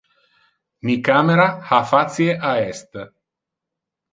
[0.87, 2.99] Mi camera ha facie a est.